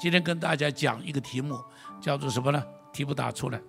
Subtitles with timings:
[0.00, 1.62] 今天跟大家讲一个题目，
[2.00, 2.66] 叫做什么呢？
[2.90, 3.60] 题目打出来，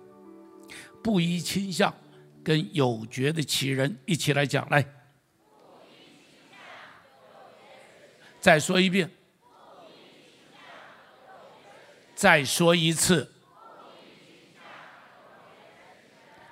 [1.02, 1.94] 不依倾向
[2.42, 4.82] 跟有觉的奇人一起来讲，来，
[8.40, 9.10] 再说一遍，
[12.14, 13.30] 再说一次。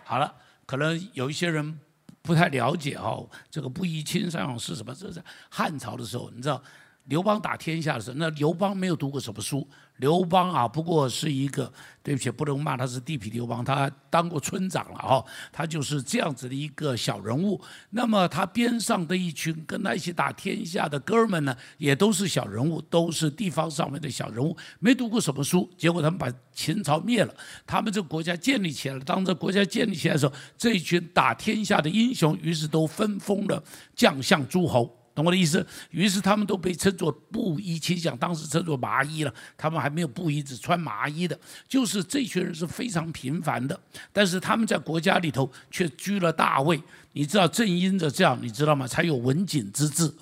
[0.05, 0.37] 好了，
[0.67, 1.81] 可能有一些人
[2.21, 4.95] 不太了解哦，这个不依亲上是什么？
[4.95, 6.63] 这是汉朝的时候，你知道
[7.11, 9.67] 刘邦打天下的时候，那刘邦没有读过什么书。
[9.97, 11.71] 刘邦啊，不过是一个，
[12.05, 17.61] 对不起，不能骂他是地痞流氓，他当过村长了哈，他就是这样子的一个小人物。
[17.91, 25.69] 那么他边上的一群跟他一起打天下的哥们呢，也都是小人物，都是地方上面的小人物，没读过什么书。
[25.77, 27.35] 结果他们把秦朝灭了，
[27.67, 29.01] 他们这国家建立起来了。
[29.01, 33.61] 当这国家建立起来的时候，这一群打天下的英雄，于是都分封了
[33.97, 34.97] 将相诸侯。
[35.21, 35.65] 懂我的意思？
[35.91, 39.33] 于是他们都被称作布衣倾向，当时称作麻衣了。
[39.57, 41.39] 他们还没有布衣，只穿麻衣的。
[41.69, 43.79] 就是这群人是非常平凡的，
[44.13, 46.83] 但是他们在国家里头却居了大位。
[47.13, 48.87] 你知道，正因着这样，你知道吗？
[48.87, 50.13] 才有文景之治。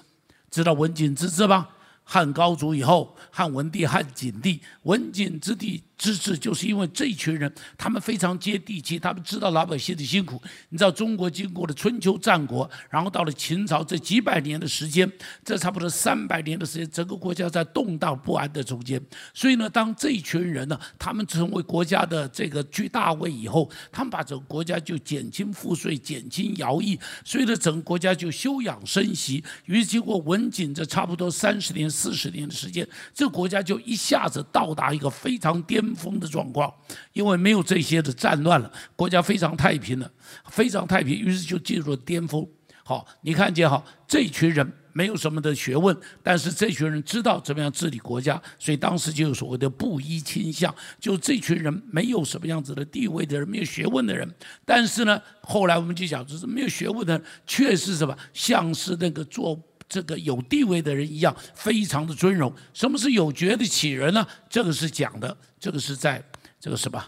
[0.50, 1.68] 知道文景之治吗？
[2.02, 5.82] 汉高祖以后，汉文帝、汉景帝，文景之帝。
[5.98, 10.40] 支持就是因为这群人，他们非常接地气，他们知道老百姓的辛苦。
[10.68, 15.10] 你知道中国经过了春秋战国，然后到了秦朝这几百年的时间，
[15.44, 19.02] 这差不多三百年的时间，整个国家在动荡不安的中间。
[19.34, 29.42] 所以呢，当这一群人呢，他们成为国家的这个居大位以后，他们把整个国家就减轻赋税、减轻徭役，所以呢，整个国家就休养生息。
[29.64, 35.87] 于是经过文景这差不多三十年、四十年的时间，这国家就一下子到达一个非常巅。
[35.88, 36.72] 巅峰的状况，
[37.14, 40.10] 因为没有这些的战乱了，国家非常太平了，
[40.50, 42.46] 非常太平，于是就进入了巅峰。
[42.84, 54.28] 好，你看见哈，这群人没有什么的学问，但是这群人知道怎么样治理国家，所以当时就有所谓的布衣倾向，就这群人没有什么样子的地位的人，没有学问的人，
[54.64, 59.58] 但是呢，后来我们就讲，就是没有学问的，却是什么，像是那个做。
[59.88, 62.52] 这个有地位的人一样，非常的尊荣。
[62.74, 64.26] 什么是有觉的起人呢？
[64.50, 66.22] 这个是讲的，这个是在
[66.60, 67.02] 这个什么？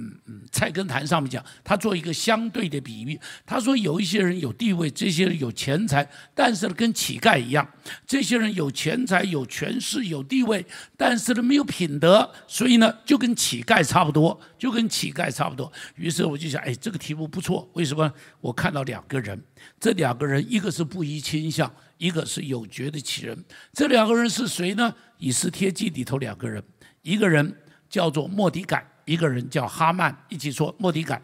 [0.00, 3.18] 嗯嗯，菜根谭上面讲，他做一个相对的比喻。
[3.44, 7.68] 他说有一些人有地位，这些人有钱财，但是呢跟乞丐一样。
[8.06, 10.64] 这些人有钱财、有权势、有地位，
[10.96, 15.72] 但是呢没有品德，所以呢就跟乞丐差不多，就跟乞丐差不多。
[15.96, 17.68] 于是我就想，哎，这个题目不错。
[17.72, 18.12] 为什么？
[18.40, 19.42] 我看到两个人，
[19.80, 21.68] 这两个人一个是不依倾向，
[21.98, 23.44] 一个是有觉的奇人。
[23.72, 24.94] 这两个人是谁呢？
[25.18, 26.62] 以斯帖记里头两个人，
[27.02, 27.54] 一个人
[27.90, 28.86] 叫做莫迪改。
[29.04, 31.22] 一个人叫哈曼，一起说莫迪改。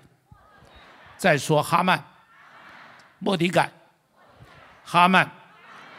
[1.18, 2.02] 再说哈曼，
[3.18, 3.70] 莫迪改，
[4.82, 5.30] 哈曼。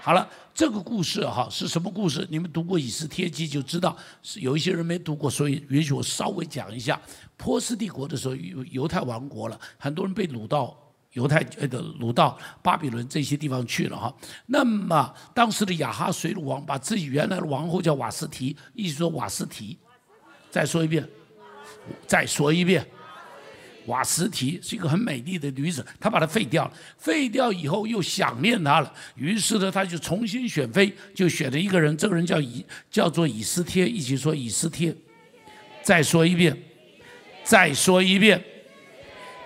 [0.02, 2.28] 好了，这个故事哈是什么故事？
[2.32, 3.96] 你们读过《以斯帖记》就知道。
[4.24, 7.00] 是有一些人没读过，所以允许我稍微讲一下。
[7.38, 10.76] 波斯帝国的时候，犹犹太王国了，很多人被掳到
[11.16, 14.16] 犹太呃的掳到巴比伦这些地方去了哈。
[14.46, 19.78] 那么当时的亚哈水鲁王把自己原来的王后叫瓦斯提，一直说瓦斯提。
[20.50, 21.06] 再说一遍。
[22.08, 22.84] 再说一遍，
[23.86, 26.74] 瓦斯提是一个很美丽的女子，他把她废掉了。
[26.98, 34.96] 废掉以后又想念她了，于是呢，他就重新选妃，就选了一个人，这个人叫以叫做以斯帖，一起说以斯帖。
[35.84, 36.58] 再说一遍，
[37.44, 38.44] 再说一遍，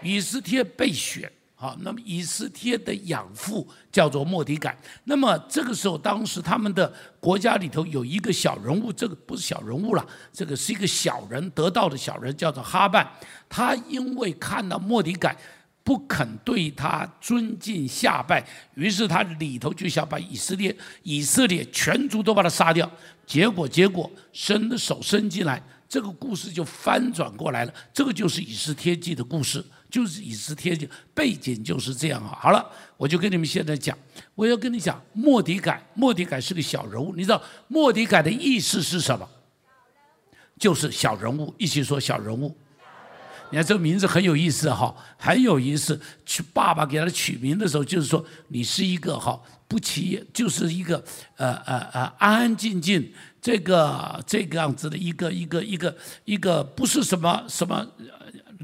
[0.01, 1.29] 以斯帖被选。
[1.61, 4.79] 好，那么以斯帖的养父叫做莫迪改。
[5.03, 6.89] 那么这个时候，当时他们的
[7.19, 13.05] 国家里头有一个小人物，这个不是小人物了，这个是一个小人得到的小人，叫做哈曼。
[13.49, 15.35] 他因为看到莫迪改
[15.83, 18.41] 不肯对他尊敬下拜，
[18.75, 22.89] 于是他里头就想把以色列以色列全族都把他杀掉。
[23.25, 27.73] 结果结果伸的手伸进来，这个故事就翻转过来了。
[27.93, 29.61] 这个就是以斯帖记的故事。
[29.89, 32.37] 就是以斯帖记背景就是这样啊。
[32.39, 33.97] 好了，我就跟你们现在讲，
[34.35, 35.83] 我要跟你讲莫迪改。
[35.95, 39.27] 莫迪改是个小人物，你知道莫迪改的意思是什么？
[40.59, 42.55] 就是小人物，一起说小人物。
[43.49, 45.99] 你看这个名字很有意思哈，很有意思。
[46.25, 51.03] 取爸爸给他取名的时候，就是说你是一个哈不起眼，就是一个
[51.35, 53.11] 呃呃呃安安静静
[53.41, 57.87] 这个这个样子的一个一个一个一个不是什么什么。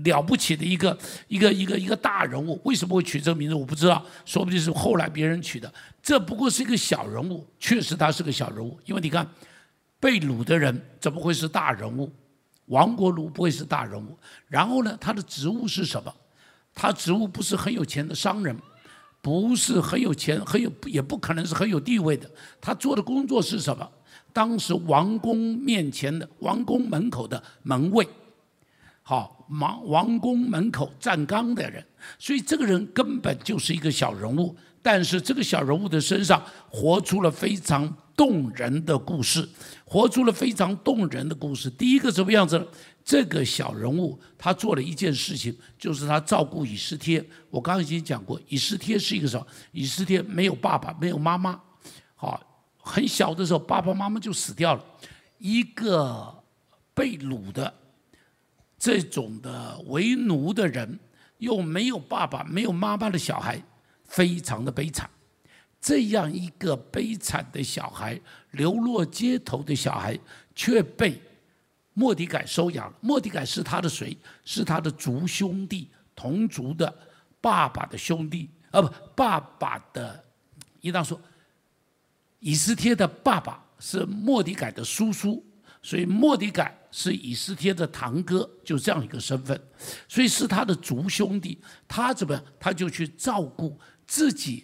[0.04, 0.98] 了不起的一个
[1.28, 3.56] 一个一个一个大人物，为什么会取这个名字？
[3.56, 5.74] 我不知道，说不定是后来别人取的。
[6.04, 8.78] 这不过是一个小人物，确实他是个小人物。
[8.86, 9.28] 因为你看，
[10.00, 12.12] 被掳的人怎么会是大人物？
[12.68, 14.18] 王国奴不会是大人物。
[14.48, 16.14] 然后呢，他的职务是什么？
[16.74, 18.56] 他职务不是很有钱的商人，
[19.22, 22.30] 不是很有钱，很有也不可能是很有地位的。
[22.60, 23.90] 他做的工作是什么？
[24.34, 28.06] 当时王宫面前的王宫门口的门卫，
[29.08, 31.86] 好，王王宫门口站岗的人，
[32.18, 39.48] 所以这个人根本就是一个小人物，但是这个小人物的身上活出了非常动人的故事，
[39.86, 41.70] 活出了非常动人的故事。
[41.70, 42.66] 第一个什么样子呢？
[43.04, 47.24] 这个小人物他做了一件事情，就是他照顾以斯帖。
[47.52, 49.46] 我刚刚已经讲过，以斯帖是一个什么？
[49.72, 51.62] 以斯帖没有爸爸，没有妈妈，
[52.16, 52.42] 好，
[52.80, 54.84] 很小的时候爸爸妈妈就死掉了。
[55.38, 56.44] 一个
[56.96, 57.72] 被掳的
[58.86, 61.00] 这种的为奴的人，
[61.40, 63.60] 又没有爸爸、没有妈妈的小孩，
[64.04, 65.10] 非常的悲惨。
[65.82, 68.22] 这样一个悲惨的小孩，
[68.52, 70.20] 流落街头的小孩，
[70.54, 71.20] 却被。
[71.96, 72.98] 莫迪改收养了。
[73.02, 74.16] 莫迪改是他的谁？
[74.44, 76.94] 是他的族兄弟，同族的
[77.40, 80.24] 爸爸的兄弟，啊不，爸爸的，
[80.82, 81.20] 应当说，
[82.40, 85.44] 以斯帖的爸爸是莫迪改的叔叔，
[85.86, 89.60] 所以莫迪改是以斯帖的堂哥，就这样一个身份，
[90.08, 91.60] 所以是他的族兄弟。
[91.88, 92.44] 他怎么样？
[92.60, 94.64] 他就去照顾自己。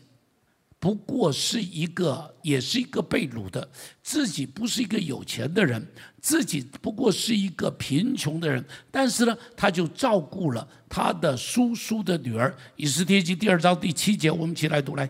[0.79, 3.69] 不过是一个，也是一个被掳的，
[4.01, 5.85] 自己不是一个有钱的人，
[6.19, 12.57] 自己不过是一个贫穷的人，但是呢，他就照顾了他的叔叔的女儿。
[12.77, 15.07] 以斯帖记第二章第七节，我们一起来读来。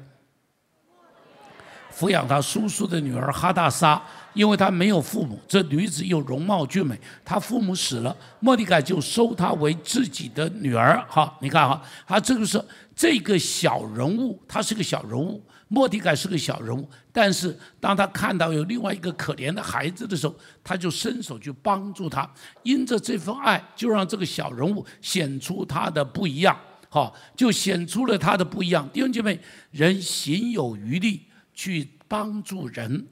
[1.95, 4.01] 抚养他叔叔的女儿哈大沙，
[4.33, 11.03] 因为他没有父母，这女子又容貌俊美，他父母死了，莫迪凯就收她为自己的女儿。
[11.07, 12.63] 好，你看哈，他这个是
[12.95, 15.43] 这个小人物，他是个小人物。
[15.73, 22.29] 莫迪改是个小人物，但是当他看到有另外一个可怜的孩子的时候，他就伸手去帮助他。
[22.63, 26.53] 因着这份爱，就让这个小人物显出他的不一样。
[26.89, 28.85] 好，就显出了他的不一样。
[28.91, 29.39] 弟兄姐妹，
[29.71, 31.21] 人行有余力
[31.61, 33.05] 去帮助人，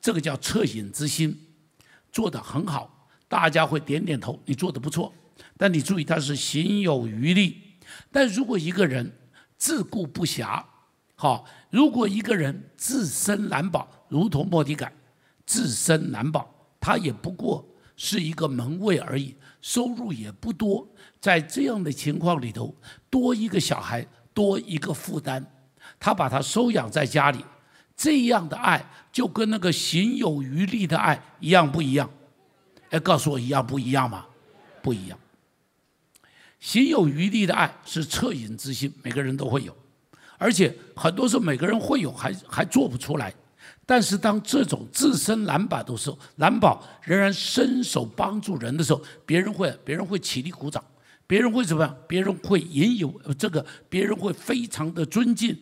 [0.00, 1.38] 这个叫恻隐之心，
[2.10, 5.12] 做得很好，大家会点点头，你做得不错。
[5.58, 7.60] 但你注意，他是行有余力。
[8.10, 9.12] 但如果一个人
[9.58, 10.64] 自顾不暇，
[11.16, 14.90] 好，如果一个人自身难保，如同莫迪感，
[15.44, 16.50] 自身难保，
[16.80, 17.62] 他也不过
[17.94, 20.88] 是一个门卫而已，收入也不多。
[21.20, 22.74] 在这样的情况里头，
[23.10, 25.44] 多一个小孩，多一个负担，
[26.00, 27.44] 他把他收养在家里，
[27.96, 32.10] 这样的爱就跟那个行有余力的爱一样不一样？
[32.90, 34.26] 哎，告诉我一样不一样吗？
[34.82, 35.18] 不一样。
[36.60, 39.76] 行有余力的爱是恻隐之心，每个人都会有。
[40.38, 43.32] 而且很多时候每个人会有，还还做不出来。
[43.84, 50.82] 但是当这种自身难保的时候，难保仍然伸手帮助人的时候，别人会别人会起立鼓掌，
[51.26, 51.96] 别人会怎么样？
[52.06, 55.56] 别人会引有这个，别人会非常的尊敬，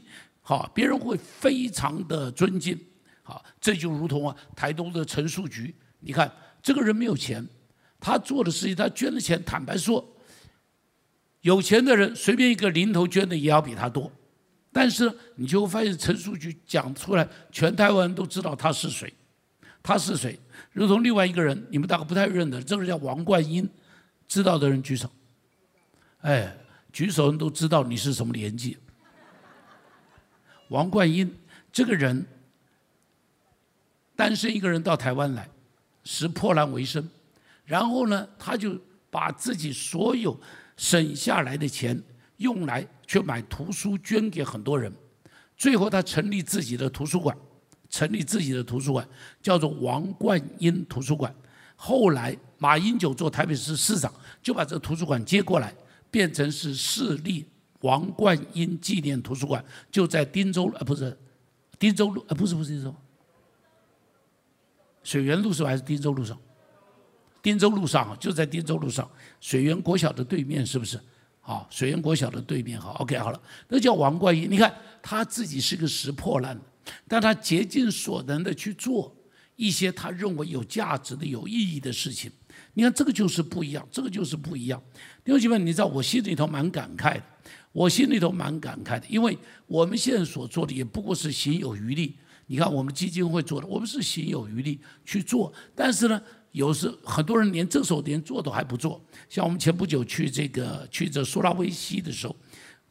[0.50, 2.76] 好，别人会非常的尊敬，
[3.22, 6.28] 好，这就如同啊，台东的陈树菊，你看
[6.60, 7.46] 这个人没有钱，
[8.00, 10.04] 他做的事情，他捐的钱，坦白说，
[11.42, 14.10] 有钱的人随便一个零头捐的也要比他多。
[14.72, 19.14] 但是你就会发现，陈述局讲出来，全台湾人都知道他是谁，
[19.80, 20.36] 他是谁？
[20.72, 23.70] 如同另外一个人，你们大概不太认得，这个人叫王冠英，
[24.26, 25.08] 知道的人举手。
[26.22, 26.52] 哎，
[26.92, 28.76] 举手人都知道你是什么年纪。
[30.70, 31.32] 王冠英
[31.70, 32.26] 这个人，
[34.16, 35.48] 单身一个人到台湾来，
[36.02, 37.08] 拾破烂为生，
[37.64, 38.76] 然后呢，他就
[39.10, 40.36] 把自己所有
[40.76, 42.02] 省下来的钱
[42.38, 42.84] 用来。
[43.10, 44.92] 去买图书捐给很多人，
[45.56, 47.36] 最后他成立自己的图书馆，
[47.88, 49.04] 成立自己的图书馆
[49.42, 51.34] 叫做王冠英图书馆。
[51.74, 55.74] 后来马英九做台北市市长，就把这个图书馆接过来，
[56.08, 57.44] 变成是市立
[57.80, 61.16] 王冠英纪念图书馆，就在汀州呃不是
[61.78, 62.94] 汀州路呃不是不是汀州，
[65.02, 66.38] 水源路上还是汀州路上？
[67.42, 69.10] 汀州路上就在汀州路上，
[69.40, 71.00] 水源国小的对面是不是？
[71.40, 74.48] 好，水源国小的对面，好，OK，好了，那叫王冠英。
[74.50, 74.72] 你看
[75.02, 76.62] 他自己是个拾破烂的，
[77.08, 79.16] 但他竭尽所能的去做
[79.56, 82.30] 一些他认为有价值的、有意义的事情。
[82.74, 84.80] 你看这个就是不一样，这个就是不一样。
[85.24, 87.22] 弟兄姐妹，你知道我心里头蛮感慨的，
[87.72, 89.36] 我心里头蛮感慨的，因为
[89.66, 92.16] 我们现在所做的也不过是行有余力。
[92.46, 96.20] 你看我们基金会做的，我们是行有余力去做，但是呢。
[96.52, 102.34] 有时很多人连这时候连做都还不做，像我们前不久去这个去这苏拉威西的时候，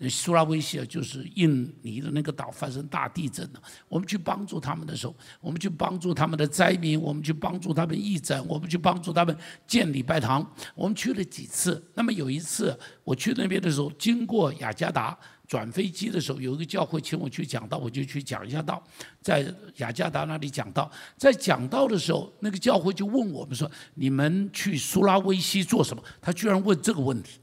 [0.08, 11.84] 苏拉威西啊就是印尼的那个岛发生大地震了，我们去帮助他们的时候，我们去帮助他们的灾民，我们去帮助他们义诊，我们去帮助他们建礼拜堂，我们去了几次。
[11.96, 18.82] 那么有一次我去那边的时候，经过雅加达，转飞机的时候，有一个教会请我去讲道，我就去讲一下道，
[19.22, 20.90] 在雅加达那里讲道。
[21.18, 27.40] 在讲道的时候，那个教会就问我们说：“你们去苏拉威西做什么？”他居然问这个问题。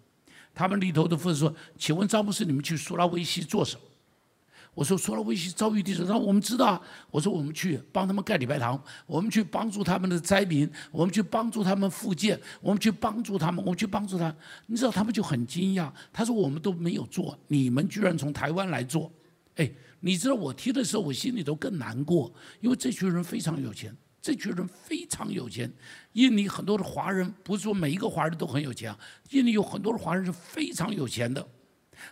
[0.56, 3.82] 他们里头的夫人说：“请问张牧师，你们去苏拉威西做什么？”
[4.72, 6.80] 我说：“苏拉威西遭遇地震，他说我们知道啊。”
[7.12, 14.34] 我说：“我们去帮他们盖礼拜堂，我们去帮助他们的灾民，我们去帮助他们复建，我们去帮助他们，我们去帮助他。”
[14.66, 19.12] 你知道他们就很惊讶，他说：“我们都没有做，你们居然从台湾来做。”
[19.56, 19.70] 哎，
[20.00, 23.94] 你知道我听的时候，我心里头更难过，因为这群人非常有钱，
[24.26, 25.72] 这群人非常有钱。
[26.14, 28.92] 印尼很多的华人，不是说每一个华人都很有钱，
[29.30, 31.46] 印尼有很多的华人是非常有钱的，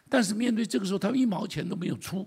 [0.08, 2.24] 但是面对这个时候，他们一毛钱都没有出。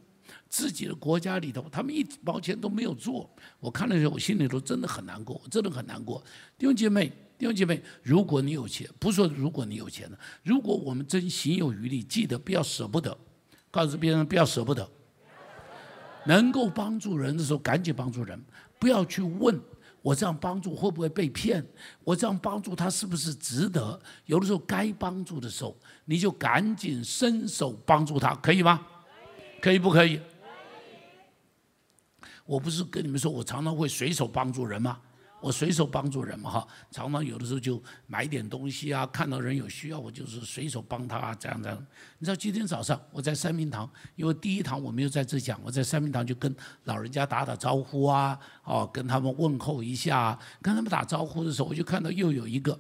[0.50, 6.22] 自己的国家里头，他们一毛钱都没有做，我看的时候，我心里头真的很难过，我真的很难过。
[6.58, 13.17] 弟兄姐妹，弟兄姐妹，如果你有钱，不是说如果你有钱的，如果我们真心有余力，记得不要舍不得，
[13.72, 14.86] 告诉别人不要舍不得。
[16.25, 18.38] 能够帮助人的时候，赶紧帮助人，
[18.77, 19.58] 不要去问
[20.08, 21.62] 我这样帮助会不会被骗，
[22.06, 24.00] 我这样帮助他是不是值得？
[24.26, 28.88] 有的时候该帮助的时候，你就赶紧伸手帮助他，可以吗？
[29.62, 30.22] 可以不可以？
[32.46, 34.98] 我不是跟你们说，我常常会随手帮助人吗？
[35.39, 41.88] 我随手帮助人嘛，哈，常常有的时候就买点东西啊，看到人有需要，我就是随手帮他啊，这样这样。
[42.17, 46.53] 你知道今天早上我在三明堂，因为第一堂我没有在这讲，我在三明堂就跟
[46.86, 52.79] 老人家打打招呼啊，哦，跟他们问候一下，跟他们打招呼的时候，我就看到又有一个。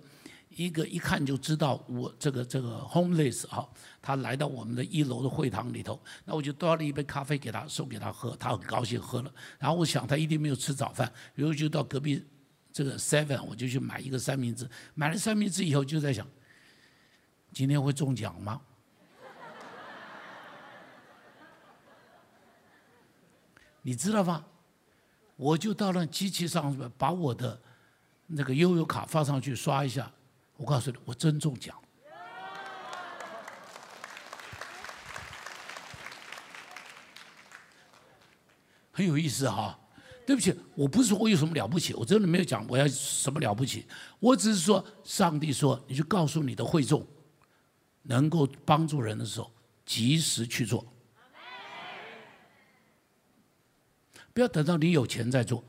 [0.55, 3.69] 一个一看就知道我这个这个 homeless 哈，
[4.01, 9.31] 他来到我们的一楼的会堂里头，那我就端了一杯咖啡给他送给他喝，他很高兴喝了。
[9.59, 12.25] 然后我想他一定没有吃早饭，然后就到隔壁
[12.77, 16.27] 这个 seven 我就去买一个三明治，买了三明治以后就在想，
[17.51, 18.61] 今天会中奖吗？
[23.81, 24.45] 你知道吗？
[25.37, 27.59] 我就到那机器上把我的
[28.27, 30.11] 那个悠游卡放上去刷一下。
[30.55, 31.75] 我告诉你，我真中奖，
[38.91, 39.79] 很有意思哈。
[40.27, 43.85] 对不起，我不是说我有什么了不起，我真的没有讲我要什么了不起。
[44.19, 47.07] 我只是说，上帝说，你就告诉你的会众，
[48.03, 49.49] 能够帮助人的时候，
[49.85, 50.85] 及时去做，
[54.33, 55.63] 不要等到你有钱再做。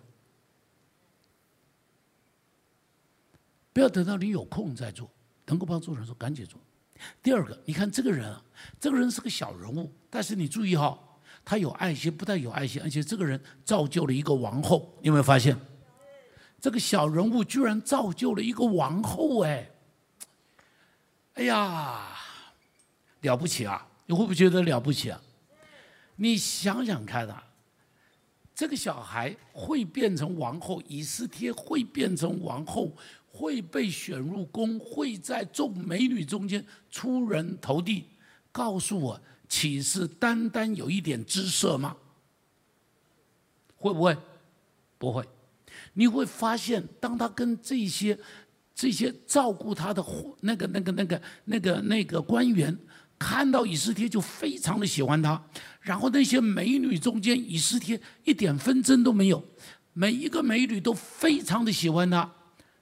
[3.73, 5.09] 不要等到你有空再做，
[5.47, 6.61] 能够帮助人的时候赶紧做。
[7.23, 8.45] 第二个，你看这个人啊，
[8.81, 10.99] 这个人是个小人物，但是你注意哈，
[11.49, 14.95] 他有爱心，不但有爱心，而且这个人造就了一个王后。
[15.01, 15.59] 你有没有发现？
[16.61, 19.71] 这个小人物居然造就了一个王后，哎，
[21.37, 22.11] 哎呀，
[23.23, 23.89] 了不起啊！
[24.05, 25.19] 你会不会觉得了不起啊？
[26.17, 27.43] 你想想看啊，
[28.55, 32.93] 这个小孩会变成王后，以斯帖会变成王后。
[33.31, 38.05] 会被选入宫，会在众美女中间出人头地。
[38.51, 41.97] 告诉我，岂是单单有一点姿色吗？
[43.77, 44.17] 会不会？
[44.99, 45.27] 不会。
[45.95, 48.19] 你会发现，当他跟这些、
[48.75, 50.05] 这些照顾他的
[50.41, 52.77] 那个、那个、那个、那个、那个官员
[53.19, 55.43] 看到以斯帖，就非常的喜欢他。
[55.81, 59.43] 然后那些美女中间，以斯帖一点纷争都没有，
[59.93, 62.31] 每一个美女都非常的喜欢他。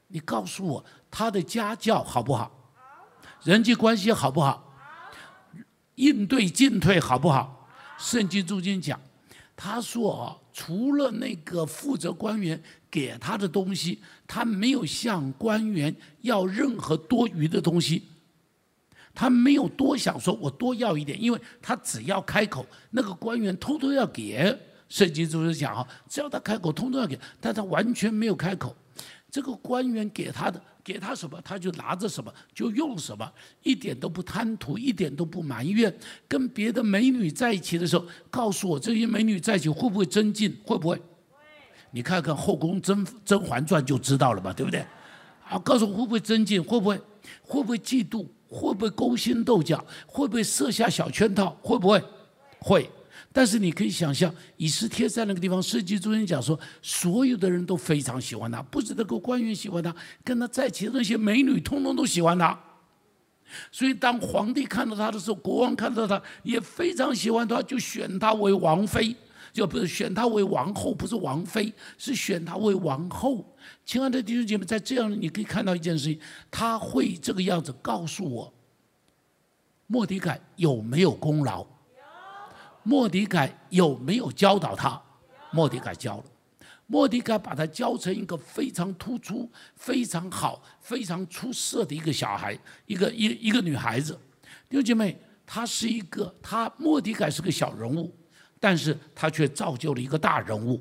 [0.09, 2.75] 你告诉我，他的家教好不好？
[3.43, 4.66] 人际关系好不好？
[5.97, 7.69] 应对进退好不好？
[7.99, 8.99] 圣经中间讲，
[9.55, 18.05] 他说啊，除了那个负责官员给他的东西，他没有向官员要任何多余的东西。
[19.15, 24.57] 他没有多想说，我多要一点，因为他只要开口，那个官员偷偷要给。
[24.89, 28.77] 圣经中间讲啊，只要他开口，通通要给，但他完全没有开口。
[29.31, 33.29] 这个官员给他的，给他什么，他就拿着什么，就用什么，
[33.65, 35.93] 一点都不贪图，一点都不埋怨。
[36.29, 40.57] 跟别的美女在一起的时候，告诉我这些美女在一起会不会增进？
[40.65, 41.03] 会不会？
[41.91, 44.87] 你看看《后宫甄甄嬛传》就知道了嘛，对不对？
[45.49, 46.63] 啊，告诉我会不会增进？
[46.63, 46.97] 会不会？
[47.43, 48.25] 会不会嫉妒？
[48.49, 49.85] 会不会勾心斗角？
[50.07, 51.51] 会不会设下小圈套？
[51.61, 52.01] 会不会？
[52.61, 52.89] 会。
[53.37, 62.59] 但是你可以想象，以斯帖在那个地方，设计中心讲说，所有的人都非常喜欢他，不止那个官员喜欢他，跟他在一起的那些美女，通通都喜欢他。
[63.71, 69.15] 所以当皇帝看到他的时候，国王看到他也非常喜欢他，就选他为王妃，
[69.53, 73.55] 就不是选他为王后，不是王妃，是选他为王后。
[73.85, 76.19] 亲爱的弟兄姐妹，在这样你可以看到一件事情，
[76.51, 78.55] 他会这个样子告诉我，
[79.87, 81.67] 莫迪凯有没有功劳？
[82.87, 85.03] 莫迪凯有没有教导他？
[85.51, 86.25] 莫迪凯教了。
[86.87, 94.17] 莫迪凯把他教成一个非常突出、非常好、非常出色的一个小孩，一个一一个女孩子。
[94.69, 98.15] 弟兄姐妹，她是一个，她莫迪凯是个小人物，
[98.61, 100.81] 但是她却造就了一个大人物。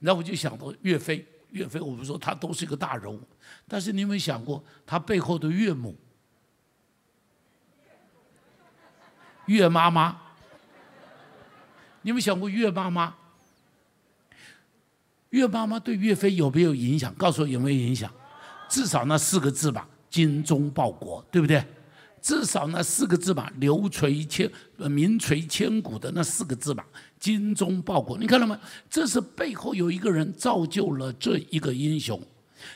[0.00, 3.20] 那我就想到岳飞，岳飞我们说他都是一个大人物，
[3.68, 5.96] 但是你有没有想过他背后的岳母？
[9.48, 10.16] 岳妈妈？
[12.02, 13.14] 你有没有想过岳妈妈？
[15.30, 17.12] 岳妈妈对岳飞有没有影响？
[17.14, 18.10] 告诉我有没有影响？
[18.68, 21.62] 至少那四个字吧，“精忠报国”，对不对？
[22.20, 26.84] 至少那四个字吧，流垂千、名垂千古的那四个字吧
[27.18, 28.18] ，“精忠报国”。
[28.18, 28.58] 你看到没？
[28.90, 32.20] 这是背后有一个人造就了这一个英雄。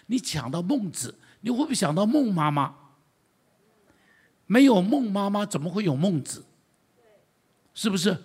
[0.06, 2.74] 你讲到孟子，你会不会想到孟妈妈？
[4.46, 6.44] 没有孟妈妈，怎么会有孟子？
[7.74, 8.16] 是不是？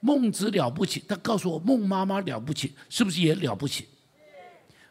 [0.00, 3.88] 孟子了不起，他告诉我孟妈妈了不起，是不是也了不起？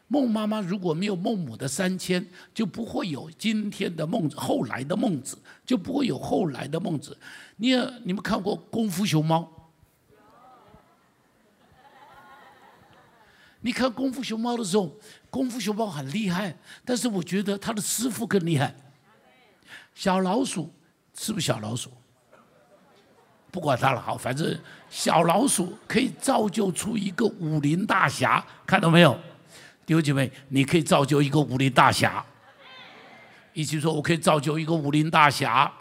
[0.06, 7.16] 孟妈妈如果没有孟母的三迁，就不会有今天的孟子，后来的孟子就不会有后来的孟子。
[7.56, 7.74] 你
[8.04, 9.40] 你们看过《功夫熊猫》？
[13.60, 14.86] 你看《功夫熊猫》的时候，
[15.28, 18.74] 《功夫熊猫》很厉害，但是我觉得他的师傅更厉害。
[19.94, 20.72] 小老鼠
[21.14, 21.90] 是不是小老鼠？
[23.50, 24.56] 不管他了，好，反正
[24.90, 29.18] 小老鼠可以造就出一个武林大侠，看到没有？
[29.86, 32.22] 弟兄姐妹，你可以造就一个武林大侠。
[33.54, 35.72] 一起说，我可以造就一个武林大侠。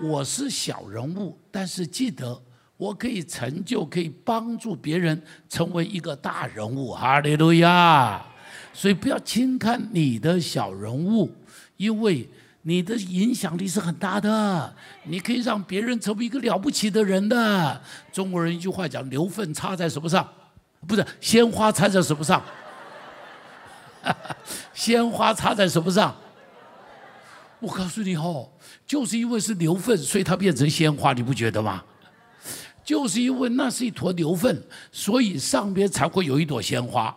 [0.00, 2.42] 我是小人物，但是记得
[2.76, 6.92] 我可以成就，可以帮助别人成为一个大人物。
[6.92, 8.20] 哈利路亚！
[8.72, 11.32] 所以不要轻看你的小人物，
[11.76, 12.28] 因为。
[12.68, 17.80] 你的影响力是很大的，你可以让别人成为一个了不起的人的。
[18.12, 20.28] 中国人一句话讲：“牛粪插在什么上？
[20.86, 22.44] 不是鲜花插在什么上？
[24.74, 26.14] 鲜花插在什么上？”
[27.60, 28.50] 我告诉你哦，
[28.86, 31.82] 就是因为是牛粪，所以它变成鲜花，你不觉得吗？
[32.84, 34.62] 就是因为那是一坨牛粪，
[34.92, 37.16] 所以上边才会有一朵鲜花。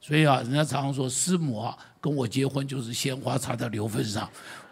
[0.00, 4.26] 所以啊，人家常常说师母啊跟我结婚就是鲜花插在牛粪上。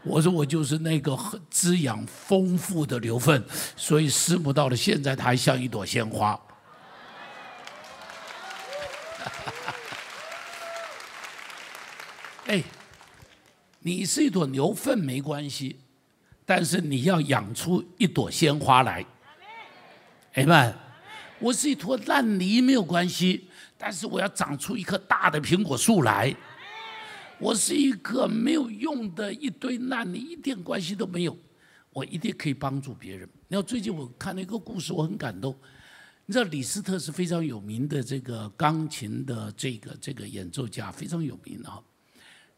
[0.05, 1.19] 我说我就是那个
[1.51, 3.45] 滋养丰富的牛粪，
[3.77, 6.41] 所以师母到了现在，它还像一朵鲜花。
[12.47, 12.63] 哎，
[13.81, 15.81] 你是一朵牛粪没关系，
[16.47, 19.05] 但是你要养出一朵鲜花来。
[20.35, 20.75] 哎们，
[21.41, 26.35] 我是一坨烂泥没有关系，但是我要长出一棵大的苹果树来。
[27.41, 31.37] 我是一个没有用的一堆烂泥，一点关系都没有。
[31.93, 33.29] 我一定可以帮助别人。
[33.47, 35.57] 你要最近我看了一个故事，我很感动。
[36.27, 41.81] 你知道李斯特是非常有名的这个钢琴的这个这个演奏家，非常有名啊。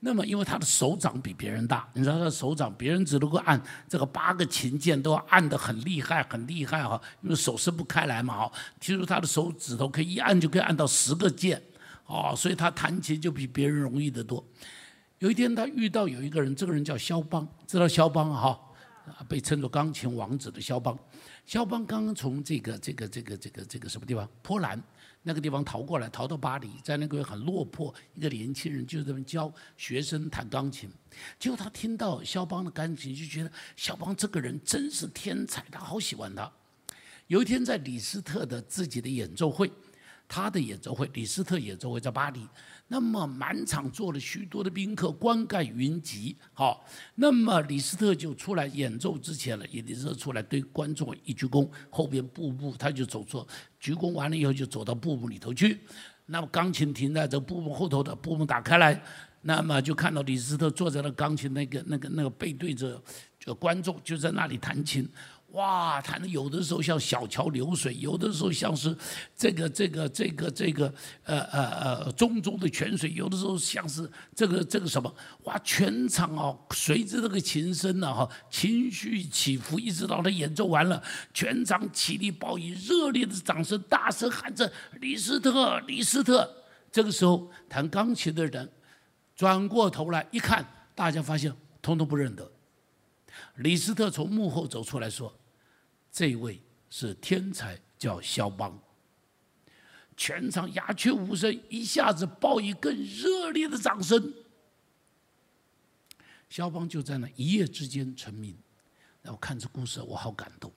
[0.01, 8.53] 那么因为他的手掌比别人大，你知道他的手掌，别人只能够按这个八个琴键都按得很厉害，很厉害哈，因为手伸不开来嘛哈。
[8.81, 11.63] 其实他的手指头可以一按就可以按到十个键。
[12.11, 14.45] 哦，所以他弹琴就比别人容易得多。
[15.21, 18.61] 有一天，他遇到有一个人，这个人叫肖邦，知道肖邦哈？
[19.29, 20.99] 被称作钢琴王子的肖邦。
[21.47, 24.29] 肖邦刚刚从这个这个这个这个这个什么地方？
[24.43, 24.83] 波兰
[25.23, 30.91] 那个地方逃过来，逃到巴黎，在那个很落魄，一个年轻人就这么教学生弹钢琴。
[31.39, 36.51] 结果他听到肖邦的钢琴，就觉得肖邦这个人真是天才，他好喜欢他。
[37.29, 39.71] 有一天在李斯特的自己的演奏会。
[40.33, 42.47] 他的演奏会，李斯特演奏会在巴黎，
[42.87, 46.37] 那么满场坐了许多的宾客，观盖云集。
[46.53, 53.45] 好，那么李斯特就出来演奏之前了，李斯特出来对观众一鞠躬，后边布幕他就走错，
[53.81, 55.81] 鞠躬完了以后就走到布幕里头去。
[56.27, 59.03] 那么钢琴停在这布幕后头的布幕打开来，
[59.43, 63.03] 那么就看到李斯特坐在了钢琴那个那个那个背对着
[63.37, 65.09] 就观众，就在那里弹琴。
[65.53, 68.97] 哇，弹的有的时候像小桥流水，有的时候像是
[69.37, 70.87] 这个这个这个这个
[71.25, 71.71] 呃呃
[72.05, 81.03] 呃淙淙的泉水，有的时候像是这个这个什么哇，全场哦随着这个琴声呢哈，情绪起伏，一直到他演奏完了，
[81.35, 86.49] 全场起立报以热烈的掌声，大声喊着李斯特，李斯特。
[86.93, 88.71] 这个时候弹钢琴的人
[89.35, 92.49] 转过头来一看，大家发现通通不认得。
[93.57, 95.35] 李斯特从幕后走出来说。
[96.11, 98.79] 这位是天才，叫肖邦。
[100.17, 104.35] 全场鸦雀无声，一下子报以更热烈的掌声。
[106.49, 108.57] 肖邦就在那一夜之间成名。
[109.23, 110.73] 我看这故事，我好感动，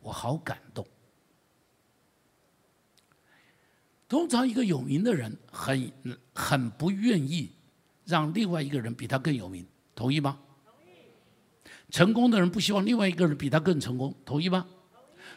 [0.00, 0.86] 我好感动。
[4.08, 5.92] 通常一个有名的人，很
[6.34, 7.52] 很不愿意
[8.06, 10.40] 让另外一个人比他更有名，同意吗？
[11.90, 14.66] 成功的人不希望另外一个人比他更成功，同意吗？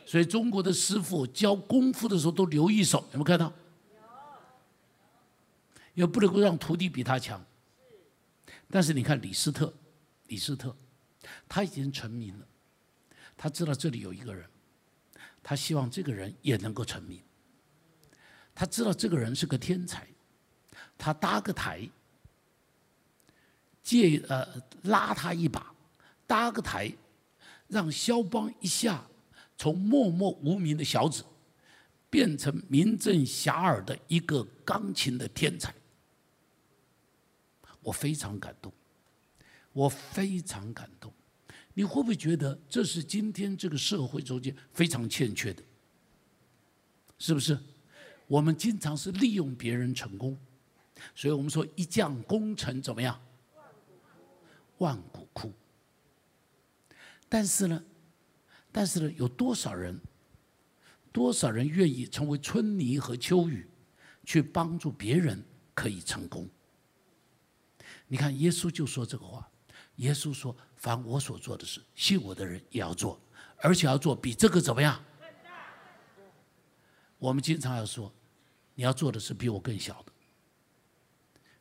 [0.06, 3.52] 所以中国的师傅教功夫的时候都留一手，有没有看到？
[5.94, 7.44] 也不能够让徒弟比他强。
[8.70, 9.74] 但是你看李斯特，
[10.28, 10.76] 李斯特，
[11.48, 12.46] 他已经成名了，
[13.38, 14.46] 他知道这里有一个人，
[15.44, 17.22] 他希望这个人也能够成名。
[18.54, 20.08] 他知道这个人是个天才，
[20.98, 21.88] 他搭个台，
[23.84, 24.48] 借呃
[24.84, 25.71] 拉他一把，
[26.32, 26.90] 搭个台，
[27.68, 29.06] 让肖邦一下
[29.58, 31.26] 从默默无名的小子，
[32.10, 35.76] 变成名震遐迩的一个钢琴的天才。
[37.82, 38.72] 我非常感动，
[39.74, 41.12] 我非常感动。
[41.74, 45.62] 你会不会觉得这是今天这个社会中间非常欠缺的？
[47.20, 47.60] 是不是？
[48.28, 50.38] 我们经常是利用别人成功，
[51.14, 53.22] 所以我们说一将功成怎么样？
[54.78, 55.52] 万骨枯。
[57.32, 57.82] 但是呢，
[58.74, 59.98] 但是呢，有多少人，
[61.14, 63.70] 多少人愿意成为春泥和秋雨，
[64.26, 65.42] 去帮助别人
[65.74, 66.50] 可以成功？
[68.08, 69.50] 你看，耶稣就说这个话。
[69.96, 73.18] 耶稣说：“凡我所做的事，信我的人也要做，
[73.60, 75.02] 而且要做比这个怎么样？”
[77.18, 78.14] 我们经常要说
[78.76, 80.12] ：“你要做的是比我更小的，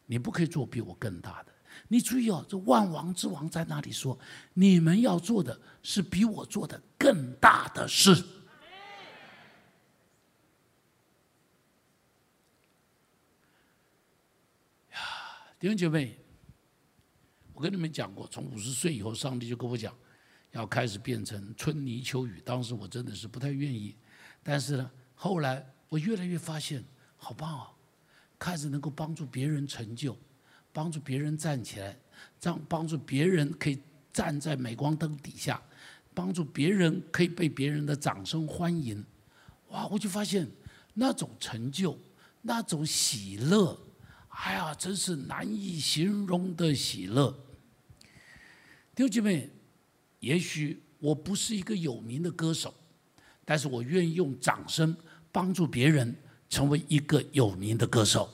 [0.06, 1.49] 你不可以做比我更大的。”
[1.88, 4.18] 你注意哦，这万王之王在那里说
[4.54, 8.14] ：“你们要做的是比我做的更大的事。”
[14.92, 14.98] 呀，
[15.58, 16.16] 弟兄姐妹。
[17.52, 19.94] 我跟你们讲过，从五十岁以后，上帝就跟我讲，
[20.52, 22.40] 要开始变成春泥秋雨。
[22.40, 23.94] 当时我真的是不太愿意，
[24.42, 26.82] 但是呢，后来我越来越发现，
[27.18, 27.66] 好棒哦！
[28.38, 30.16] 开始能够帮助别人成就，
[30.72, 31.96] 帮助别人站起来，
[32.40, 33.78] 让帮助别人可以
[34.12, 35.60] 站在镁光灯底下，
[36.14, 39.04] 帮助别人可以被别人的掌声欢迎。
[39.68, 39.86] 哇！
[39.88, 40.48] 我就发现
[40.94, 41.98] 那种成就，
[42.42, 43.78] 那种喜乐，
[44.28, 47.30] 哎呀，真是难以形容的喜乐。
[48.94, 49.50] 弟兄姐妹，
[50.18, 52.74] 也许我不是一个有名的歌手，
[53.44, 54.96] 但是我愿意用掌声
[55.30, 56.14] 帮助别人
[56.48, 58.28] 成为一个有名的歌手。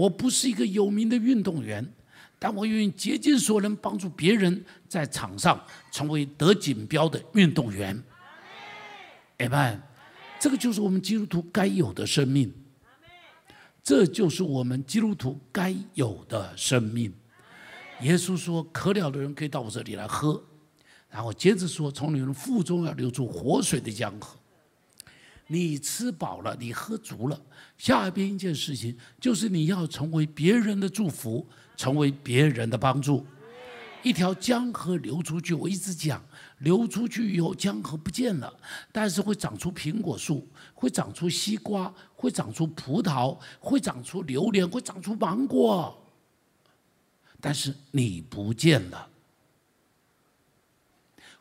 [0.00, 1.86] 我不是一个有名的运动员，
[2.38, 8.02] 但我愿意竭尽所能帮助别人在场上成为得锦标的运动员。
[9.40, 9.82] 阿门。
[10.38, 12.50] 这个就是我们基督徒该有的生命。
[13.82, 17.12] 这就是我们基督徒该有的生命。
[18.00, 20.42] 耶稣说：“渴了的人可以到我这里来喝。”
[21.12, 24.39] 然后接着说：“从你们腹中要流出活水的江河。”
[25.52, 27.42] 你吃饱了，你喝足了，
[27.76, 31.44] 下边一件事情就是你要成为别人的祝福，
[31.76, 33.26] 成为别人的帮助。
[34.04, 36.22] 一条江河流出去，我一直讲，
[36.58, 38.56] 流出去以后江河不见了，
[38.92, 46.00] 但是会长出苹果树，会长出西瓜，会长出葡萄，会长出榴莲，会长出芒果。
[47.40, 49.10] 但是你不见了，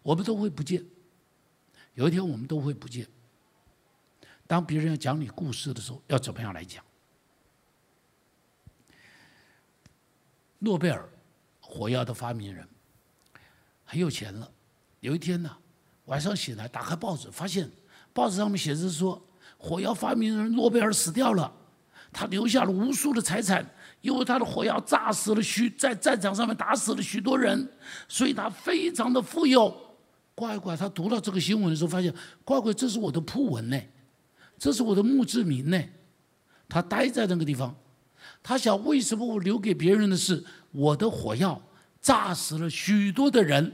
[0.01, 0.83] 我们都会不见。
[1.93, 3.05] 有一天我们都会不见。
[4.49, 6.83] 当别人要讲你故事的时候，要怎么样来讲？
[10.57, 11.07] 诺贝尔
[11.61, 12.67] 火药的发明人
[13.85, 14.51] 很有钱了。
[15.01, 15.55] 有一天呢，
[16.05, 17.69] 晚上醒来打开报纸，发现
[18.11, 19.21] 报纸上面写着说，
[19.59, 21.53] 火药发明人诺贝尔死掉了，
[22.11, 23.63] 他留下了无数的财产。
[24.01, 27.71] 因为他的火药炸死了许在战场上面打死了许多人，
[28.07, 29.95] 所以他非常的富有。
[30.33, 32.11] 乖乖，他读到这个新闻的时候，发现
[32.43, 33.77] 乖乖，这是我的铺文呢，
[34.59, 35.81] 这是我的墓志铭呢。
[36.67, 37.75] 他待在那个地方，
[38.43, 41.59] 他想：为什么我留给别人的是我的火药
[41.99, 43.73] 炸死了许多的人？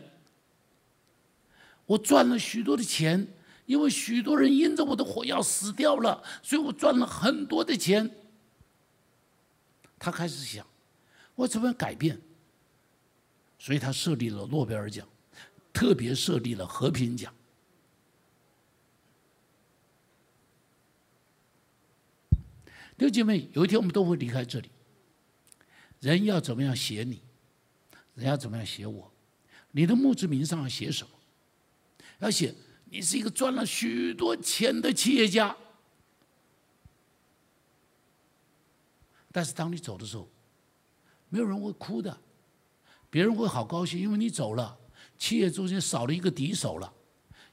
[1.88, 3.28] 我赚了许多的钱，
[3.65, 8.10] 因为许多人因着我的火药死掉了，所以我赚了很多的钱。
[10.00, 10.65] 他开始想，
[11.36, 12.19] 我怎么样改变？
[13.60, 15.08] 所以他设立了诺贝尔奖，
[15.74, 17.34] 特别设立了和平奖。
[22.97, 24.69] 六姐妹，有一天我们都会离开这里。
[25.99, 27.21] 人要怎么样写你？
[28.13, 29.12] 人要怎么样写我？
[29.71, 31.10] 你的墓志铭上要写什么？
[32.19, 32.55] 要写
[32.86, 35.55] 你是一个赚了许多钱的企业家。
[39.31, 40.29] 但是当你走的时候，
[41.27, 42.17] 没有人会哭的，
[43.10, 44.77] 别人会好高兴，因为你走了，
[45.17, 46.93] 企业中间少了一个敌手了，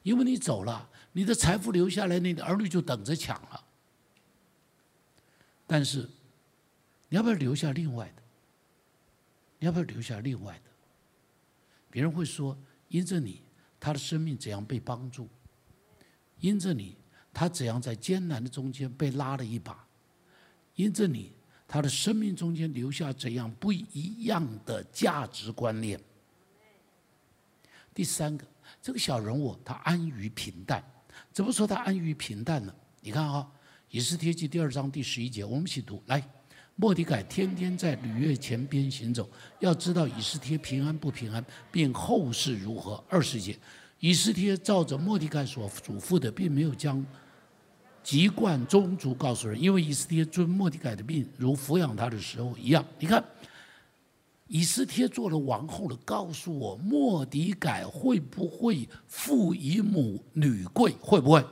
[0.04, 3.64] 因为你走了，你的财富留下来，你的儿女就等着抢了。
[5.72, 6.06] 但是，
[7.08, 8.22] 你要不要留下另外的？
[9.58, 10.70] 你要不要留下另外的？
[11.90, 12.54] 别人会说，
[12.88, 13.40] 因着你，
[13.80, 15.26] 他的生命怎样被帮助？
[16.40, 16.98] 因着你，
[17.32, 19.88] 他怎样在艰难的中间被拉了一把？
[20.74, 21.32] 因着你，
[21.66, 25.98] 他的生命中间留下怎样不一样的价值观念？
[27.94, 28.46] 第三个，
[28.82, 30.84] 这个小人物他安于平淡。
[31.32, 32.74] 怎么说他安于平淡呢？
[33.00, 33.50] 你看啊，
[33.92, 36.26] 《以斯帖记》第二章第十一节，我们一起读来。
[36.76, 39.28] 莫迪改天天在吕月前边行走，
[39.60, 43.04] 要知道以斯帖平安不平安，并后事如何。
[43.06, 43.54] 二十节，
[44.00, 47.04] 以斯帖照着莫迪改所嘱咐的，并没有将
[48.02, 52.82] 籍贯宗族告诉人，因为以斯帖尊莫迪改的病如抚养他的时候一样。
[52.98, 53.22] 你看，
[54.48, 60.92] 以斯帖做了王后了，告诉我莫迪改会不会父以母女贵？
[60.98, 61.44] 会不会？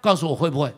[0.00, 0.74] 告诉我会不会？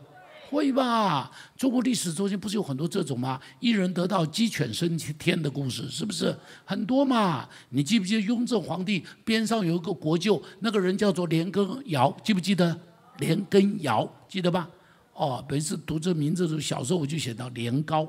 [0.52, 1.30] 会吧？
[1.56, 3.40] 中国历史中间不是有很多这种吗？
[3.58, 6.36] 一人得道，鸡犬升天的故事，是不是
[6.66, 7.48] 很多嘛？
[7.70, 12.78] 你记不记得雍正皇帝边上有一个国舅，那个人叫做连根尧，记不记得？
[13.18, 14.68] 连根尧，记得吧？
[15.14, 18.06] 哦，每次读这名字的时候，小时候我就写到年高。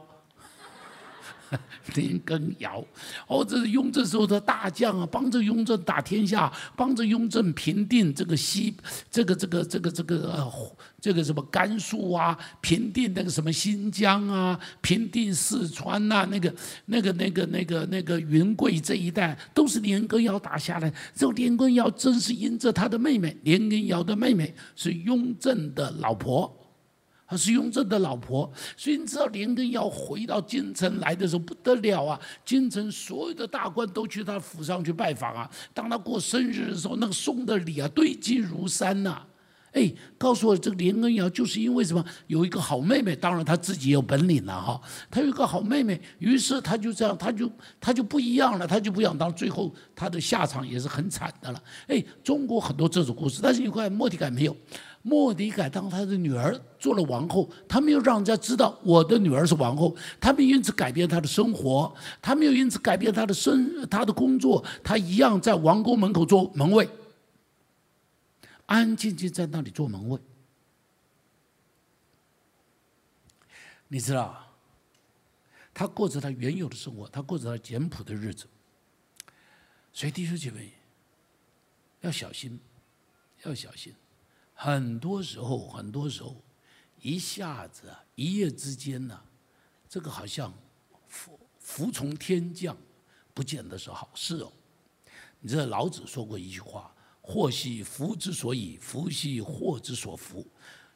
[1.95, 2.83] 连根尧，
[3.27, 8.75] 哦，这是雍正时候的大将啊，帮着雍正打天下，帮着雍正平定这个西，
[9.11, 10.51] 这个这个这个这个，
[11.01, 16.53] 这个什么甘肃啊，平定那个什么新疆啊，平定四川呐，那个
[16.85, 20.93] 那个那个那个那个云贵这一带，都是连根尧打下来。
[21.15, 26.62] 这个连根尧真是因着他的妹妹，连根尧的妹妹是雍正的老婆。
[27.33, 32.19] 他是雍正的老婆，所以你知道连根尧回到京城来的时候不得了啊！
[32.45, 35.49] 京城所有的大官都去他府上去拜访啊。
[35.73, 39.23] 当他过生日的时候，那个送的礼啊堆积如山呐。
[39.71, 42.05] 哎，告诉我这个连根尧就是因为什么？
[42.27, 44.79] 有一个好妹妹，当然他自己有本领了哈。
[45.09, 51.59] 他有一个好妹妹，于是他就这样，他就他就不一样了，他就不想当，最后他的下场也是很惨的了。
[51.87, 54.55] 哎，中国很多这种故事，但是你看莫迪改没有。
[55.05, 66.89] 莫迪改当他的女儿做了王后，他没有让人家知道我的女儿是王后，他没有因此改变他的生活，他没有因此改变他的生他的工作，他一样在王宫门口做门卫，
[68.65, 70.17] 安安静静在那里做门卫。
[73.89, 74.41] 你知道，
[75.73, 78.45] 他过着他原有的生活，他过着他简朴的日子，
[79.91, 80.71] 所以弟兄姐妹
[81.99, 82.57] 要小心，
[83.43, 83.93] 要小心。
[84.53, 86.41] 很多时候，很多时候，
[87.01, 89.19] 一下子，一夜之间呢，
[89.89, 90.53] 这个好像
[91.07, 92.77] 服服从天降，
[93.33, 94.51] 不见得是好事哦。
[95.39, 100.45] 你知道老子说过一句话：“祸兮福之所以，福兮祸之所伏。”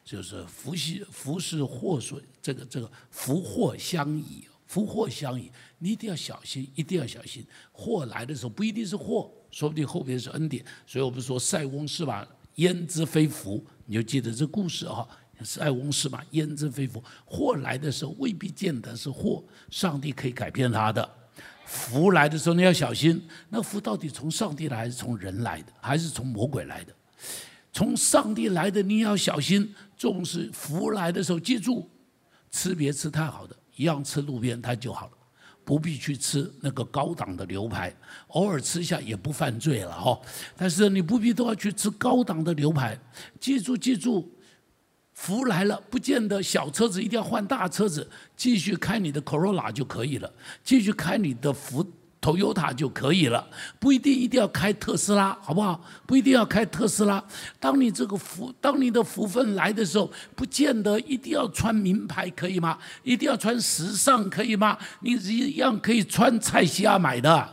[0.02, 7.46] 就是福兮福是祸所，这个这个福祸相倚，福祸相倚，你一定要小心，一定要小心。
[7.72, 10.64] 祸来的时候不一定是祸，说不定后边是恩典。
[10.86, 12.26] 所以我们说塞翁失马。
[12.58, 13.64] 焉知非福？
[13.86, 15.08] 你就记得这故事哈，
[15.42, 17.02] 塞翁失马，焉知非福？
[17.24, 21.08] 祸来的时候未必见得是祸，上帝可以改变他的。
[21.64, 26.94] 福来的时候你要小心，那福到底从上帝来，还是从人来的，还是从魔鬼来的？
[27.72, 31.88] 从上帝来的你要小心，重视福来的时候记住，
[32.50, 35.12] 吃别吃太好的，一样吃路边摊就好了。
[35.68, 37.94] 不必去吃那个高档的牛排，
[38.28, 40.18] 偶尔吃一下也不犯罪了哈。
[40.56, 42.98] 但是你不必都要去吃高档的牛排。
[43.38, 44.32] 记住，记住，
[45.12, 50.32] 福来了，不见得小车子一定要换大车子，继续开你的 Corolla 就可以了，
[50.64, 51.86] 继续开你的福。
[52.20, 55.80] Toyota 就可以了，不一定一定要开特斯拉，好不好？
[56.04, 57.22] 不一定要开特斯拉。
[57.60, 62.76] 当你这个福，当你的福分来的时候，不见得一定要穿名牌，可以吗？
[63.04, 64.76] 一定要穿时尚，可以吗？
[65.00, 67.48] 你一样可以穿蔡西亚买的，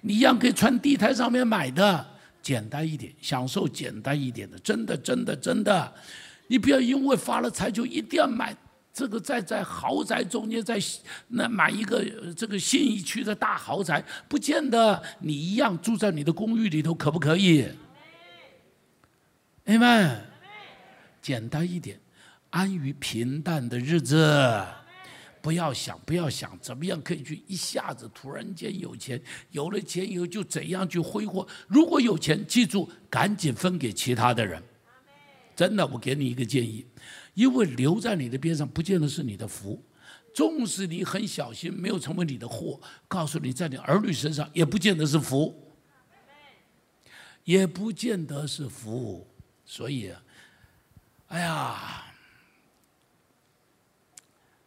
[0.00, 2.06] 你一样可以穿地摊上面买的，
[2.40, 5.92] 简单一点，享受简单一点的，真的，真的，真的。
[6.46, 8.56] 你不要因为发了财就一定要买。
[8.94, 10.78] 这个在在豪宅中间，在
[11.26, 17.68] 那买一个这个信义区的大豪宅，不见得你一样住在你的公寓里头，可不可以？
[19.64, 20.24] 哎们，
[21.20, 21.98] 简单一点，
[22.50, 24.64] 安于平淡的日子，
[25.42, 31.44] 不要想，不要想怎么样可以去一下子突然间有钱，有了钱以后就怎样去挥霍。
[31.66, 34.62] 如果有钱，记住赶紧分给其他的人。
[35.54, 36.86] 真的，我给你一个建议。
[37.34, 39.82] 因为留在你的边上，不见得是你的福；
[40.32, 45.60] 纵使你很小心，没有成为你的祸，告诉你在你儿女身上，也不见得是福。
[47.44, 49.26] 也不见得是福。
[49.66, 50.12] 所以，
[51.26, 52.04] 哎呀，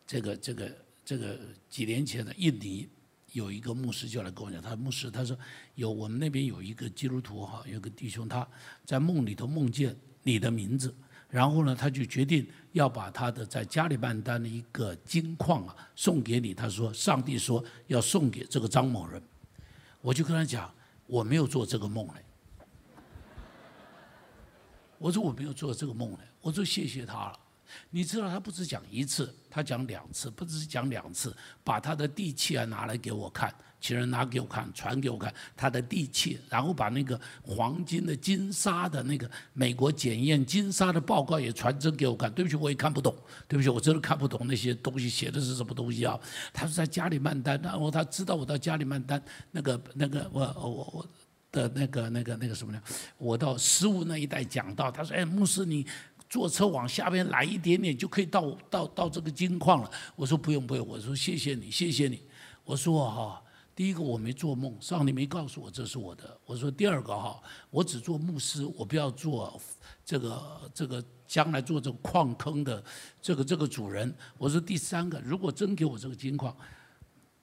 [0.06, 2.88] 这个这个这个几年前的印尼
[3.32, 5.38] 有一个牧师就来跟我讲，他牧师他说
[5.76, 8.48] 有我们那边有一个基督徒哈，有个弟兄他
[8.86, 9.96] 在梦里头梦见
[10.28, 10.94] 你的名字，
[11.30, 16.54] 然后呢他就决定要把他的在加里曼丹的一个金矿啊送给你。
[16.54, 19.24] 他说上帝说要送给这个张某人，
[20.02, 20.70] 我就跟他讲
[21.06, 22.14] 我没有做这个梦嘞。
[24.98, 27.40] 我说我没有做这个梦嘞，我说谢谢他了。
[27.90, 42.32] 你知道他不止讲一次，他讲两次，不只是讲两次，把他的地契啊拿来给我看，请人拿给我看，传给我看他的地契，然后把那个黄金的金沙的那个美国检验金沙的报告也传真给我看。
[42.32, 43.16] 对不起，我也看不懂，
[43.48, 46.20] 对不起，我真的看不懂那些东西写的是什么东西啊？
[46.54, 51.08] 他是在加里曼丹，然后他知道我到加里曼丹那个那个我我我。
[51.50, 52.82] 的那个、那个、那个什么呢？
[53.18, 55.88] 我到十五那一带讲到，他说：“哎，牧师，你
[56.30, 62.22] 坐车往下边来一点点，就可以到到到这个金矿了。”我说：“不用不用。”我说：“谢谢你，谢谢你。”
[62.66, 63.42] 我说：“哈，
[63.76, 69.60] 第一个我没做梦，上帝没告诉我这是我的。”我说：“第二个哈，我只做牧师，我不要做
[70.04, 72.84] 这个这个将来做这个矿坑的
[73.22, 76.56] 这个这个主人。”我说：“第三个，如果真给我这个金矿，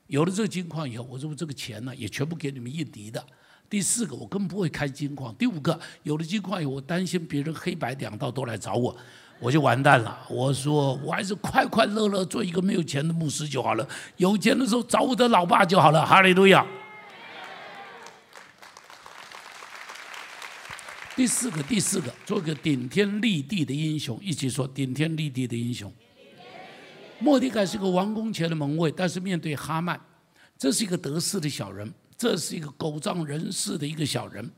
[0.08, 3.24] 有了这个金矿以后，我说这个钱呢，也全部给你们印尼的。”
[3.68, 5.34] 第四个，我根本不会开金矿。
[5.34, 8.96] 第五个，有了金矿以后，我担心别人黑白两道都来找我，
[9.40, 10.16] 我就完蛋了。
[10.30, 13.88] 我说，我还是快快乐乐做一个没有钱的牧师就好了。
[14.16, 16.06] 有钱的时候找我的老爸就好了。
[16.06, 16.64] 哈利路亚。
[21.16, 25.92] 第四个，第四个，做个顶天立地的英雄，一起说顶天立地的英雄。
[27.20, 29.98] 莫迪凯是个王宫前的门卫，但是面对哈曼，
[30.58, 31.92] 这是一个得势的小人。
[32.24, 34.50] 这是一个狗仗人势的一个小人，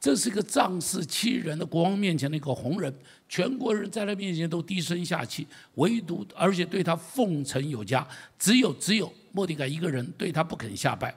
[0.00, 2.92] 这是一个仗势欺人的国王面前的一个红人，
[3.28, 8.04] 全国人在他面前都低声下气，唯独而且对他奉承有加，
[8.36, 11.16] 只有只有莫迪改一个人对他不肯下拜，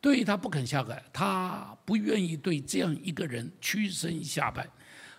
[0.00, 4.66] 对他不肯下拜，他不愿意对这样一个人屈身下拜。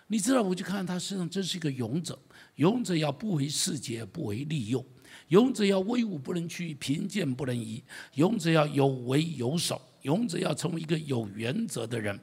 [0.08, 2.18] 你知道，我就看他身上真是一个勇者，
[2.56, 4.84] 勇者要不为世界，不为利诱，
[5.28, 7.80] 勇者要威武不能屈，贫贱不能移，
[8.14, 9.80] 勇者要有为有守。
[10.06, 12.18] 勇者要成为一个有原则的人。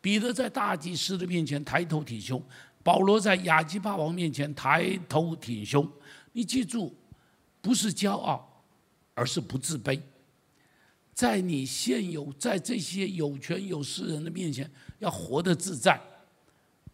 [0.00, 2.42] 彼得在大祭司的面前抬头挺胸，
[2.82, 5.88] 保罗在亚基帕王面前抬头挺胸。
[6.32, 6.92] 你记住，
[7.60, 8.64] 不是骄傲，
[9.14, 10.00] 而是不自卑。
[11.14, 16.00] 在你现有在这些有权有势人的面前，要活得自在，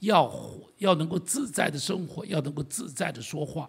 [0.00, 3.68] 要活要能够自在的生活，要能够自在的说话。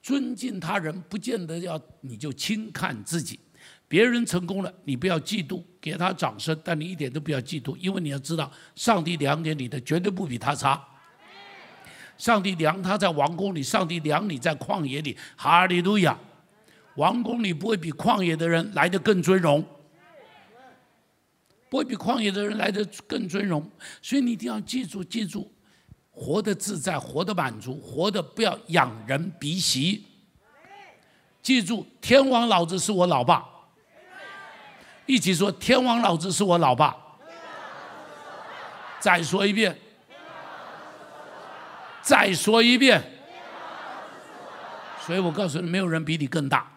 [0.00, 3.38] 尊敬他人，不见得要你就轻看自己。
[3.92, 10.82] 别人成功了，你不要嫉妒，给他掌声，但你一点都不要嫉妒，因为你要知道，上帝量给你的绝对不比他差。
[12.16, 16.18] 上帝量他在王宫里，上帝量你在旷野里，哈利路亚！
[16.94, 19.62] 王宫里不会比旷野的人来的更尊荣，
[21.68, 25.52] 不会比旷野的人来的更尊荣，所以你一定要记住，记住，
[26.10, 30.06] 活得自在，活得满足，活得不要仰人鼻息。
[31.42, 33.51] 记住，天王老子是我老爸。
[35.06, 36.96] 一起说：“天王老子是我老爸。”
[39.00, 39.76] 再说一遍。
[42.02, 43.02] 再说一遍。
[45.04, 46.70] 所以我告诉你，没有人比你更大，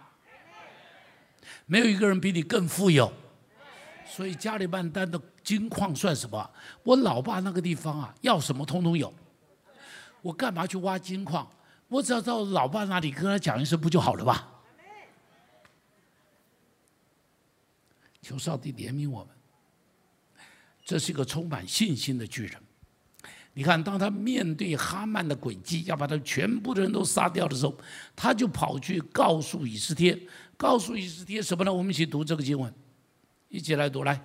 [1.68, 3.12] 没有一个人比你更富有。
[4.08, 6.50] 所以加里曼丹的金矿算什么？
[6.84, 9.14] 我老爸那个地方啊，要什么通通有。
[10.22, 11.48] 我干嘛去挖金矿？
[11.88, 14.48] 我只要到老爸那里跟他讲一声，不就好了吧？
[18.26, 19.28] 求上帝怜悯我们。
[20.84, 22.60] 这是一个充满信心的巨人。
[23.54, 27.78] 你看，当他面对哈曼的诡计，要把他全部的人都杀掉的时候，
[28.16, 30.20] 他就跑去告诉以斯帖，
[30.58, 31.72] 告诉以斯帖什么呢？
[31.72, 32.74] 我们一起读这个经文，
[33.48, 34.22] 一起来读来。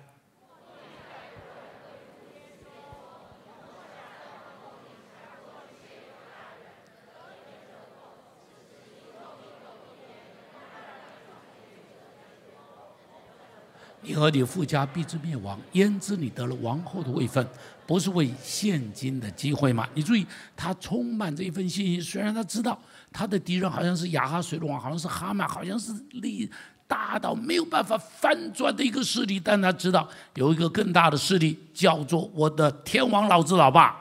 [14.11, 17.47] 你和你父家必之灭亡，焉知你得了王后的位分，
[17.87, 19.87] 不是为现今的机会吗？
[19.93, 22.01] 你注意，他充满着一份信心。
[22.01, 22.77] 虽然他知道
[23.09, 26.51] 他的敌人好像是亚哈水龙王，好像是哈曼，好像是力
[26.87, 30.05] 大到没有办法翻转的一个势力，但他知道
[30.35, 33.95] 有一个更大的势力，叫做我的天王老子老爸。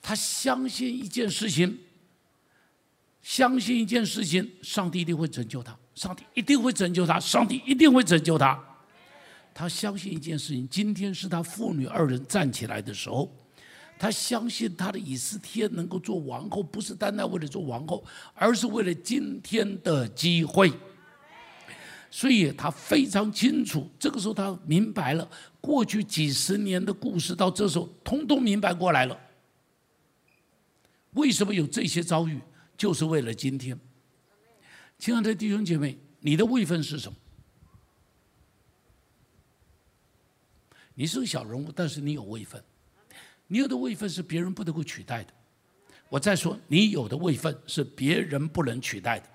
[0.00, 1.76] 他相信一件事情，
[3.20, 5.76] 相信一件事情，上帝一定会拯救他。
[5.98, 8.56] 上帝一定会拯救他，上帝一定会拯救他。
[9.52, 13.28] 他相信一件事情：今天是他父女二人站起来的时候。
[13.98, 20.72] 他相信他的以斯帖能够做王后，不是单单为了做王后，而是为了今天的机会。
[22.08, 25.28] 所以他非常清楚，这个时候他明白了
[25.60, 29.18] 过去几十年的故事，到这时候通通明白过来了。
[31.14, 32.38] 为什么有这些遭遇，
[32.76, 33.76] 就是为了今天。
[34.98, 37.16] 亲爱的弟兄姐妹，你的位分是什么？
[40.94, 42.62] 你是个小人物，但是你有位分。
[43.46, 45.32] 你有的位分是别人不能够取代的。
[46.08, 49.28] 我再说，你有的位分是别人不能取代的。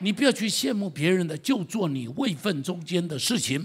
[0.00, 3.64] 你不要去羡慕别人的，就做你位分中间的事情。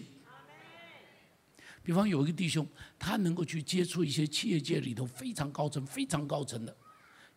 [1.82, 2.66] 比方有一个弟兄，
[3.00, 6.78] 他能够去接触一些企业界里头非常高层、非常高层的。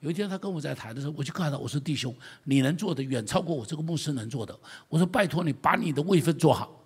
[0.03, 4.59] 有一天他跟我在谈的时候，我就告诉他：“我说弟兄，你能做的远超过我这个牧师能做的。
[4.89, 6.85] 我说拜托你把你的位分做好。”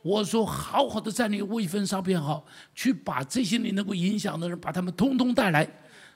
[0.00, 5.68] 我说：“好好的在那个位分上边好，去把这些你能够影响的人，把他们通通带来，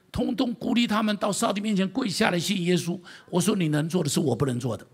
[0.09, 2.97] 通通鼓励他们到上帝面前跪下来信耶稣。”
[3.29, 4.87] 我说：“你能做的是我不能做的。”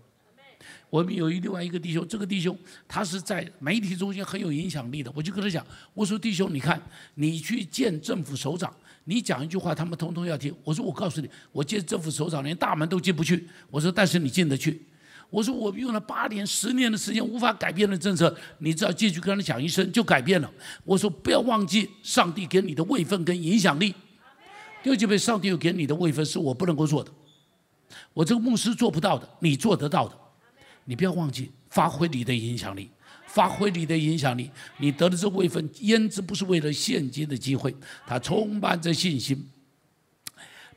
[0.94, 6.80] 我们有一另外一个弟兄，这个弟兄他是在媒体中间很有影响力的，我就跟他讲：“我说弟兄，你看
[7.16, 8.72] 你去见政府首长，
[9.02, 10.54] 你讲一句话，他们通通要听。
[10.62, 13.44] 我说我告诉你，我见政府首长连大门都进不去。
[13.72, 14.80] 我说但是你进得去。”
[15.30, 20.48] 我说我用了八年、十年的时间无法改变的政策，你只要进去跟他讲一声就改变了。
[20.84, 23.92] 我说不要忘记上帝给你的位分跟影响力。
[24.80, 27.10] 第二，就被上帝又给你的位分是我不能够做的，
[28.12, 30.16] 我这个牧师做不到的，你做得到的。
[30.84, 32.90] 你不要忘记发挥你的影响力，
[33.26, 34.50] 发挥你的影响力。
[34.78, 37.74] 你得的这位分，焉知不是为了现今的机会？
[38.06, 39.48] 他充满着信心。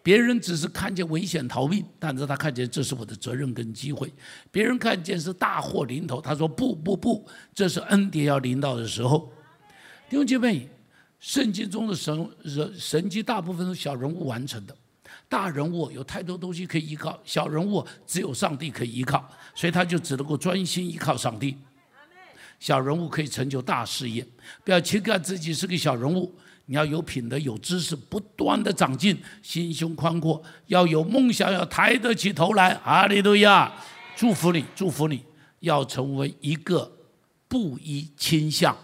[0.01, 4.09] 别人只是看见危险逃命，但是他看见这是我的责任跟机会。
[4.49, 9.29] 别人看见是大祸临头，他说不不不，这是恩典要临到的时候。
[10.09, 10.69] 弟兄姐妹，
[11.19, 14.73] 圣经中的神人神迹大部分是小人物完成的，
[15.29, 21.57] 大人物有太多东西可以依靠，小人物只有上帝可以依靠，所以他就只能够专心依靠上帝。
[22.59, 24.25] 小人物可以成就大事业，
[24.63, 26.33] 不要轻看自己是个小人物。
[26.69, 32.71] 你要有品德、有知识，不断的长进，心胸宽阔，要有梦想，要抬得起头来。
[32.83, 33.71] 阿利路亚，
[34.17, 35.23] 祝福你，祝福你，
[35.61, 36.91] 要成为一个
[37.47, 38.75] 布衣倾向。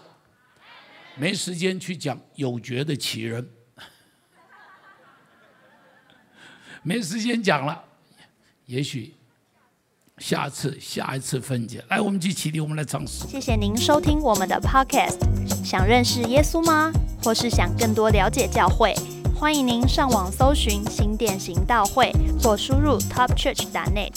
[1.16, 3.46] 没时间去讲有觉的奇人，
[6.84, 7.82] 没时间讲了，
[8.66, 9.14] 也许。
[10.18, 13.26] 下次下一次分解，来，我们去起立，我们来尝试。
[13.26, 15.18] 谢谢您收听我们的 Podcast。
[15.64, 16.92] 想认识耶稣吗？
[17.20, 18.94] 或是想更多了解教会？
[19.34, 24.12] 欢迎您上网搜寻新店行道会，或输入 topchurch.net，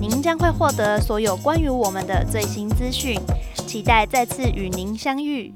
[0.00, 3.20] 您将会获得所有关于我们的最新资讯。
[3.66, 5.52] 期待再次与您相遇。